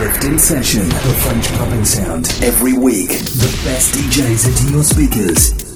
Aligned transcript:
Uplift 0.00 0.24
in 0.24 0.38
Session, 0.38 0.88
the 0.88 1.20
French 1.22 1.46
clubbing 1.48 1.84
sound. 1.84 2.26
Every 2.42 2.72
week, 2.72 3.10
the 3.10 3.60
best 3.66 3.94
DJs 3.94 4.48
into 4.48 4.72
your 4.72 4.82
speakers. 4.82 5.69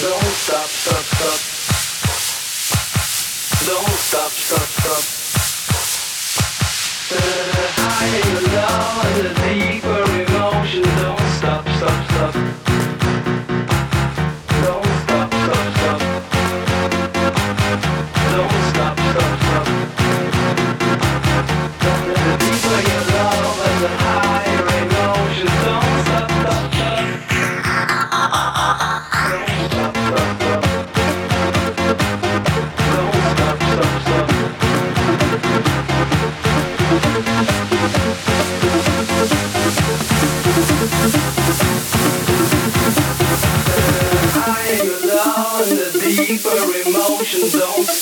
Don't 0.00 0.22
stop, 0.22 0.66
stop, 0.66 1.04
stop. 1.04 1.40
Don't 3.66 3.98
stop, 4.00 4.32
stop, 4.32 4.68
stop. 4.80 5.04
The 7.10 7.20
higher 7.76 8.40
love, 8.56 9.14
the 9.22 9.32
deeper 9.44 10.04
emotions. 10.22 10.86
Don't 11.02 11.19
zone. 47.50 47.99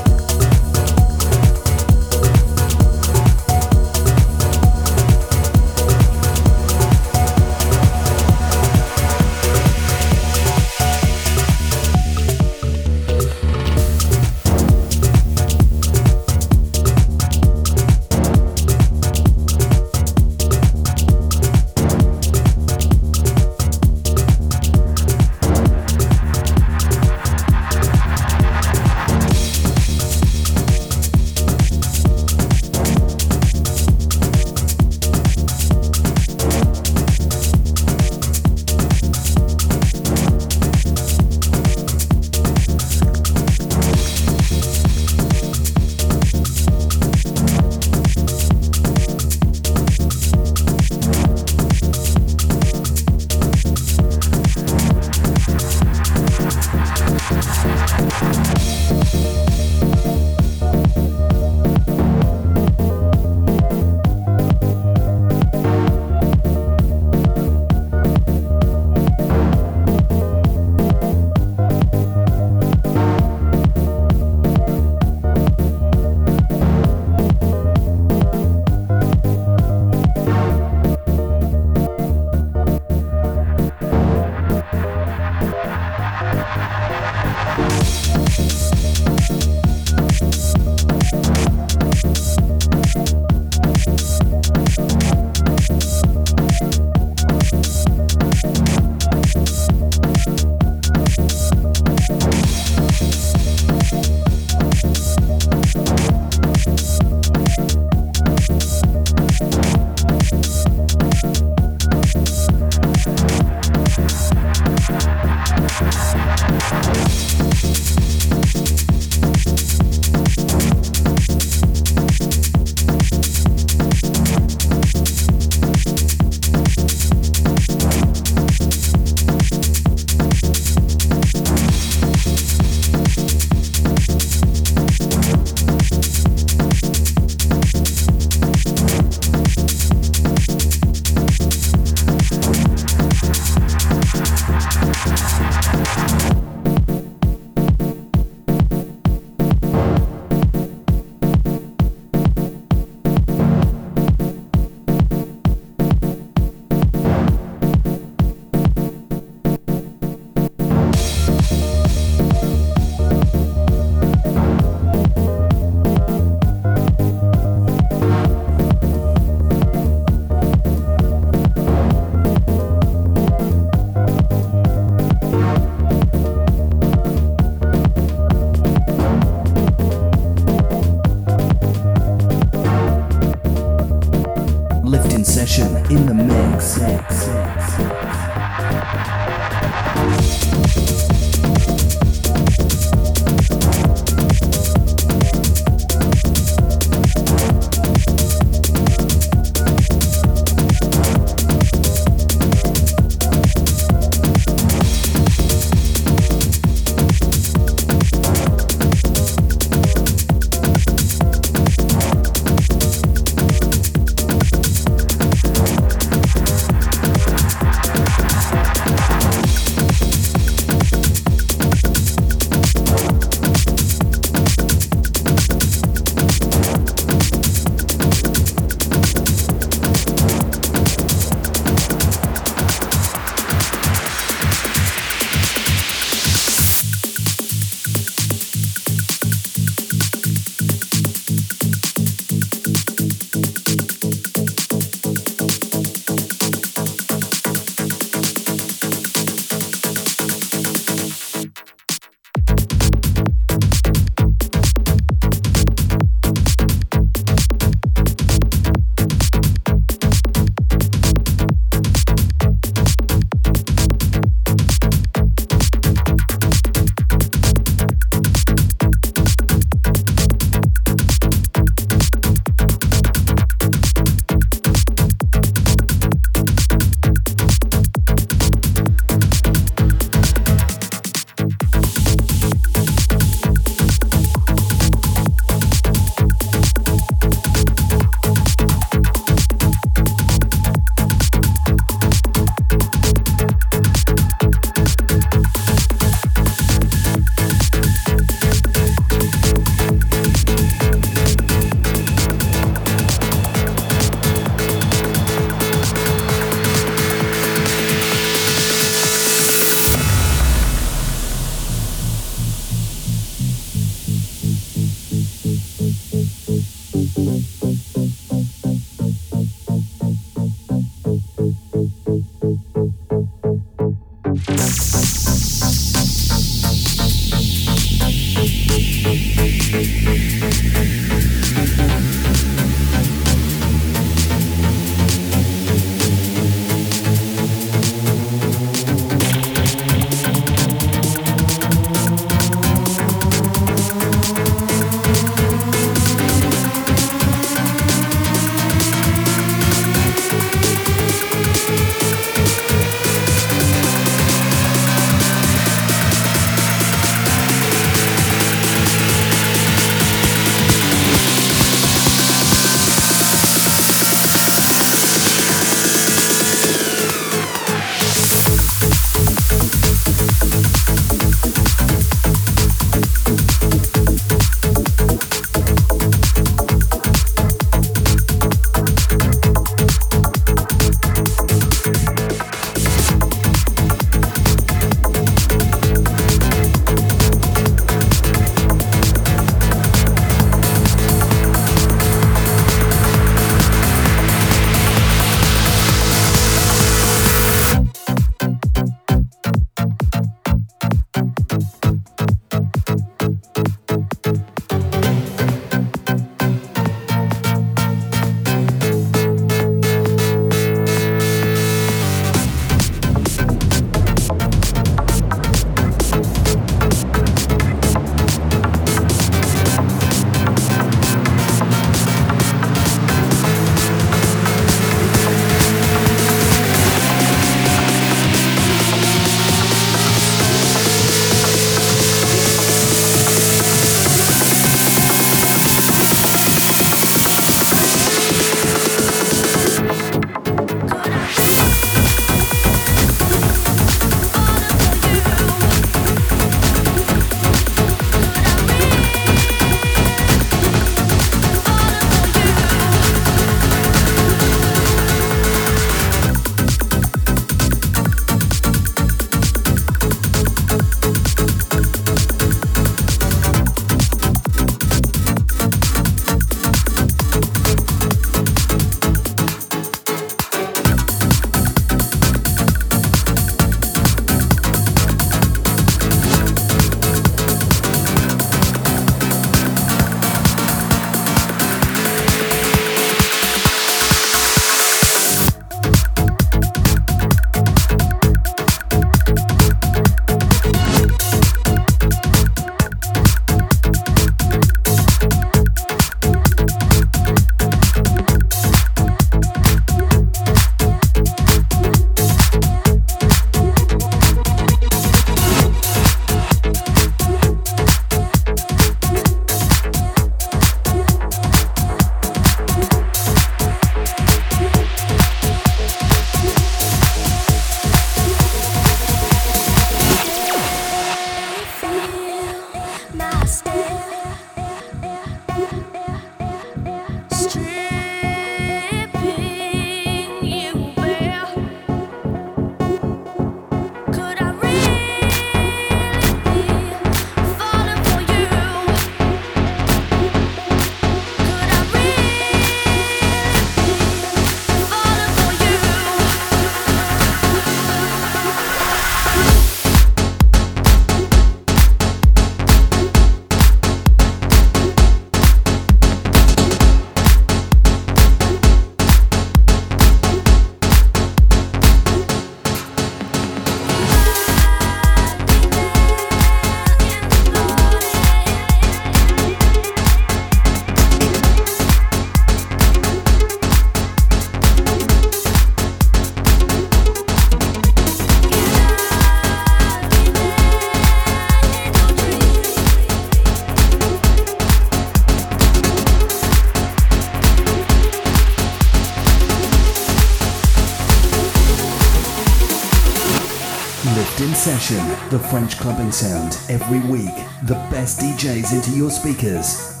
French 595.51 595.77
clubbing 595.79 596.13
sound. 596.13 596.57
Every 596.69 597.01
week, 597.11 597.35
the 597.63 597.73
best 597.91 598.21
DJs 598.21 598.71
into 598.71 598.91
your 598.91 599.11
speakers. 599.11 600.00